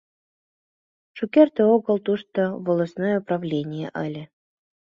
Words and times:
Шукерте 1.17 1.61
огыл 1.75 1.97
тушто 2.05 2.41
«Волостное 2.65 3.17
правление» 3.27 3.87
ыле. 4.05 4.23